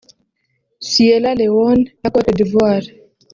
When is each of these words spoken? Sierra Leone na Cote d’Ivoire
Sierra 0.87 1.31
Leone 1.39 1.85
na 2.01 2.09
Cote 2.13 2.31
d’Ivoire 2.37 2.87